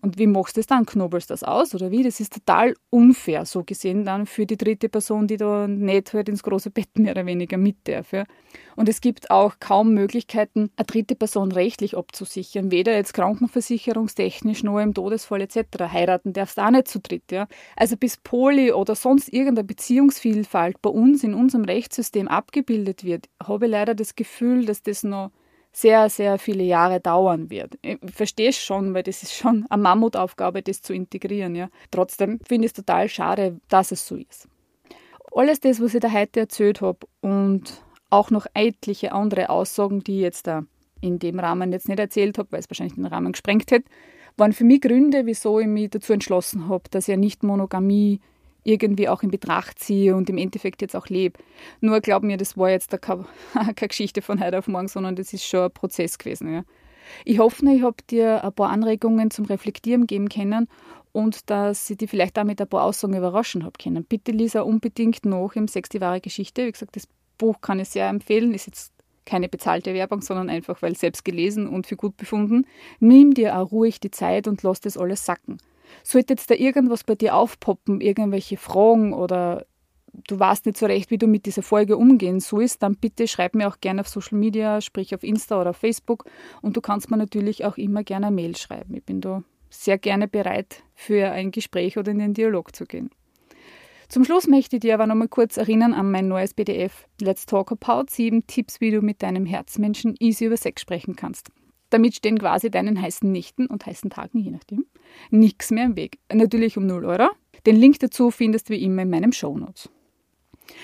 Und 0.06 0.20
wie 0.20 0.28
machst 0.28 0.56
du 0.56 0.60
das 0.60 0.68
dann? 0.68 0.86
Knobelst 0.86 1.30
du 1.30 1.32
das 1.32 1.42
aus 1.42 1.74
oder 1.74 1.90
wie? 1.90 2.04
Das 2.04 2.20
ist 2.20 2.32
total 2.32 2.76
unfair, 2.90 3.44
so 3.44 3.64
gesehen 3.64 4.04
dann 4.04 4.26
für 4.26 4.46
die 4.46 4.56
dritte 4.56 4.88
Person, 4.88 5.26
die 5.26 5.36
da 5.36 5.66
nicht 5.66 6.14
halt 6.14 6.28
ins 6.28 6.44
große 6.44 6.70
Bett 6.70 6.96
mehr 6.96 7.10
oder 7.10 7.26
weniger 7.26 7.56
mit 7.56 7.78
darf. 7.88 8.12
Ja. 8.12 8.22
Und 8.76 8.88
es 8.88 9.00
gibt 9.00 9.32
auch 9.32 9.54
kaum 9.58 9.94
Möglichkeiten, 9.94 10.70
eine 10.76 10.86
dritte 10.86 11.16
Person 11.16 11.50
rechtlich 11.50 11.96
abzusichern. 11.96 12.70
Weder 12.70 12.94
jetzt 12.94 13.14
krankenversicherungstechnisch 13.14 14.62
noch 14.62 14.78
im 14.78 14.94
Todesfall 14.94 15.40
etc. 15.40 15.90
Heiraten 15.90 16.32
darfst 16.32 16.58
du 16.58 16.62
auch 16.62 16.70
nicht 16.70 16.86
zu 16.86 17.00
dritt. 17.00 17.32
Ja. 17.32 17.48
Also 17.74 17.96
bis 17.96 18.16
Poli 18.16 18.70
oder 18.70 18.94
sonst 18.94 19.32
irgendeine 19.32 19.66
Beziehungsvielfalt 19.66 20.80
bei 20.82 20.90
uns 20.90 21.24
in 21.24 21.34
unserem 21.34 21.64
Rechtssystem 21.64 22.28
abgebildet 22.28 23.02
wird, 23.02 23.28
habe 23.42 23.64
ich 23.64 23.72
leider 23.72 23.96
das 23.96 24.14
Gefühl, 24.14 24.66
dass 24.66 24.84
das 24.84 25.02
noch 25.02 25.32
sehr, 25.76 26.08
sehr 26.08 26.38
viele 26.38 26.64
Jahre 26.64 27.00
dauern 27.00 27.50
wird. 27.50 27.78
Ich 27.82 27.98
verstehe 28.10 28.48
es 28.48 28.56
schon, 28.56 28.94
weil 28.94 29.02
das 29.02 29.22
ist 29.22 29.34
schon 29.34 29.66
eine 29.68 29.82
Mammutaufgabe, 29.82 30.62
das 30.62 30.80
zu 30.80 30.94
integrieren. 30.94 31.54
Ja. 31.54 31.68
Trotzdem 31.90 32.40
finde 32.48 32.64
ich 32.64 32.70
es 32.70 32.76
total 32.76 33.10
schade, 33.10 33.60
dass 33.68 33.92
es 33.92 34.06
so 34.06 34.16
ist. 34.16 34.48
Alles 35.32 35.60
das, 35.60 35.82
was 35.82 35.92
ich 35.92 36.00
da 36.00 36.10
heute 36.10 36.40
erzählt 36.40 36.80
habe 36.80 37.00
und 37.20 37.82
auch 38.08 38.30
noch 38.30 38.46
etliche 38.54 39.12
andere 39.12 39.50
Aussagen, 39.50 40.00
die 40.00 40.16
ich 40.16 40.22
jetzt 40.22 40.46
da 40.46 40.64
in 41.02 41.18
dem 41.18 41.38
Rahmen 41.38 41.72
jetzt 41.72 41.90
nicht 41.90 41.98
erzählt 41.98 42.38
habe, 42.38 42.52
weil 42.52 42.60
es 42.60 42.70
wahrscheinlich 42.70 42.94
den 42.94 43.04
Rahmen 43.04 43.32
gesprengt 43.32 43.70
hätte, 43.70 43.90
waren 44.38 44.54
für 44.54 44.64
mich 44.64 44.80
Gründe, 44.80 45.26
wieso 45.26 45.60
ich 45.60 45.66
mich 45.66 45.90
dazu 45.90 46.14
entschlossen 46.14 46.70
habe, 46.70 46.84
dass 46.90 47.06
ich 47.06 47.18
nicht 47.18 47.42
Monogamie 47.42 48.20
irgendwie 48.66 49.08
auch 49.08 49.22
in 49.22 49.30
Betracht 49.30 49.78
ziehe 49.78 50.16
und 50.16 50.28
im 50.28 50.38
Endeffekt 50.38 50.82
jetzt 50.82 50.96
auch 50.96 51.06
lebe. 51.06 51.38
Nur 51.80 52.00
glaub 52.00 52.22
mir, 52.22 52.36
das 52.36 52.56
war 52.56 52.70
jetzt 52.70 52.90
keine, 53.00 53.26
keine 53.54 53.88
Geschichte 53.88 54.22
von 54.22 54.40
heute 54.40 54.58
auf 54.58 54.68
morgen, 54.68 54.88
sondern 54.88 55.16
das 55.16 55.32
ist 55.32 55.44
schon 55.44 55.64
ein 55.64 55.70
Prozess 55.70 56.18
gewesen. 56.18 56.52
Ja. 56.52 56.64
Ich 57.24 57.38
hoffe, 57.38 57.64
ich 57.70 57.82
habe 57.82 57.96
dir 58.10 58.42
ein 58.44 58.52
paar 58.52 58.70
Anregungen 58.70 59.30
zum 59.30 59.44
Reflektieren 59.44 60.06
geben 60.06 60.28
können 60.28 60.68
und 61.12 61.48
dass 61.48 61.88
ich 61.88 61.96
dich 61.96 62.10
vielleicht 62.10 62.36
damit 62.36 62.60
ein 62.60 62.68
paar 62.68 62.82
Aussagen 62.82 63.16
überraschen 63.16 63.64
habe 63.64 63.78
können. 63.80 64.04
Bitte 64.04 64.32
lies 64.32 64.56
auch 64.56 64.66
unbedingt 64.66 65.24
noch 65.24 65.54
im 65.54 65.68
Sex 65.68 65.88
die 65.88 66.00
wahre 66.00 66.20
Geschichte. 66.20 66.66
Wie 66.66 66.72
gesagt, 66.72 66.96
das 66.96 67.08
Buch 67.38 67.60
kann 67.60 67.78
ich 67.78 67.88
sehr 67.88 68.08
empfehlen. 68.08 68.52
Ist 68.52 68.66
jetzt 68.66 68.92
keine 69.24 69.48
bezahlte 69.48 69.94
Werbung, 69.94 70.22
sondern 70.22 70.50
einfach, 70.50 70.82
weil 70.82 70.96
selbst 70.96 71.24
gelesen 71.24 71.68
und 71.68 71.86
für 71.86 71.96
gut 71.96 72.16
befunden. 72.16 72.66
Nimm 73.00 73.34
dir 73.34 73.58
auch 73.58 73.72
ruhig 73.72 74.00
die 74.00 74.10
Zeit 74.10 74.48
und 74.48 74.62
lass 74.62 74.80
das 74.80 74.96
alles 74.96 75.24
sacken. 75.24 75.58
Sollte 76.02 76.34
jetzt 76.34 76.50
da 76.50 76.54
irgendwas 76.54 77.04
bei 77.04 77.14
dir 77.14 77.34
aufpoppen, 77.34 78.00
irgendwelche 78.00 78.56
Fragen 78.56 79.12
oder 79.12 79.66
du 80.28 80.38
weißt 80.38 80.66
nicht 80.66 80.78
so 80.78 80.86
recht, 80.86 81.10
wie 81.10 81.18
du 81.18 81.26
mit 81.26 81.46
dieser 81.46 81.62
Folge 81.62 81.96
umgehen 81.96 82.40
sollst, 82.40 82.82
dann 82.82 82.96
bitte 82.96 83.28
schreib 83.28 83.54
mir 83.54 83.68
auch 83.68 83.80
gerne 83.80 84.00
auf 84.00 84.08
Social 84.08 84.38
Media, 84.38 84.80
sprich 84.80 85.14
auf 85.14 85.22
Insta 85.22 85.60
oder 85.60 85.70
auf 85.70 85.76
Facebook 85.76 86.24
und 86.62 86.76
du 86.76 86.80
kannst 86.80 87.10
mir 87.10 87.16
natürlich 87.16 87.64
auch 87.64 87.76
immer 87.76 88.02
gerne 88.02 88.28
eine 88.28 88.36
Mail 88.36 88.56
schreiben. 88.56 88.94
Ich 88.94 89.04
bin 89.04 89.20
da 89.20 89.42
sehr 89.70 89.98
gerne 89.98 90.28
bereit, 90.28 90.82
für 90.94 91.30
ein 91.30 91.50
Gespräch 91.50 91.98
oder 91.98 92.12
in 92.12 92.18
den 92.18 92.34
Dialog 92.34 92.74
zu 92.74 92.84
gehen. 92.84 93.10
Zum 94.08 94.24
Schluss 94.24 94.46
möchte 94.46 94.76
ich 94.76 94.80
dir 94.80 94.94
aber 94.94 95.06
noch 95.06 95.16
mal 95.16 95.28
kurz 95.28 95.56
erinnern 95.56 95.92
an 95.92 96.10
mein 96.10 96.28
neues 96.28 96.54
PDF 96.54 97.06
Let's 97.20 97.44
Talk 97.44 97.72
About 97.72 98.06
7 98.08 98.46
Tipps, 98.46 98.80
wie 98.80 98.92
du 98.92 99.00
mit 99.02 99.22
deinem 99.22 99.46
Herzmenschen 99.46 100.14
easy 100.20 100.44
über 100.46 100.56
Sex 100.56 100.80
sprechen 100.80 101.16
kannst. 101.16 101.50
Damit 101.96 102.14
stehen 102.14 102.38
quasi 102.38 102.70
deinen 102.70 103.00
heißen 103.00 103.32
Nächten 103.32 103.68
und 103.68 103.86
heißen 103.86 104.10
Tagen, 104.10 104.38
je 104.38 104.50
nachdem, 104.50 104.84
nichts 105.30 105.70
mehr 105.70 105.86
im 105.86 105.96
Weg. 105.96 106.18
Natürlich 106.30 106.76
um 106.76 106.86
0 106.86 107.06
Euro. 107.06 107.30
Den 107.64 107.76
Link 107.76 108.00
dazu 108.00 108.30
findest 108.30 108.68
du 108.68 108.74
wie 108.74 108.82
immer 108.82 109.00
in 109.00 109.08
meinem 109.08 109.32
Shownotes. 109.32 109.88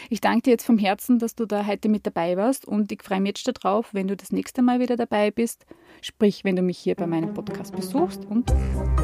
Ich 0.09 0.23
danke 0.23 0.45
dir 0.45 0.51
jetzt 0.53 0.65
vom 0.65 0.79
Herzen, 0.79 1.19
dass 1.19 1.35
du 1.35 1.45
da 1.45 1.67
heute 1.67 1.91
mit 1.91 2.07
dabei 2.07 2.39
warst 2.39 2.67
und 2.67 2.91
ich 2.93 3.03
freue 3.03 3.21
mich 3.21 3.45
jetzt 3.45 3.63
darauf, 3.63 3.93
wenn 3.93 4.09
du 4.09 4.17
das 4.17 4.33
nächste 4.33 4.63
Mal 4.63 4.81
wieder 4.81 4.97
dabei 4.97 5.31
bist. 5.31 5.67
Sprich, 6.01 6.45
wenn 6.45 6.57
du 6.57 6.63
mich 6.63 6.79
hier 6.79 6.95
bei 6.95 7.07
meinem 7.07 7.35
Podcast 7.35 7.77
besuchst 7.77 8.25
und 8.31 8.51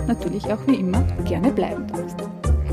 natürlich 0.06 0.46
auch 0.46 0.66
wie 0.66 0.76
immer 0.76 1.02
gerne 1.26 1.52
bleiben 1.52 1.86
darfst. 1.88 2.16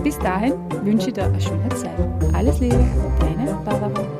Bis 0.01 0.17
dahin 0.19 0.53
wünsche 0.85 1.09
ich 1.09 1.15
dir 1.15 1.25
eine 1.25 1.41
schöne 1.41 1.67
Zeit. 1.75 1.99
Alles 2.33 2.61
Liebe, 2.61 2.87
deine 3.19 3.51
Barbara. 3.65 4.14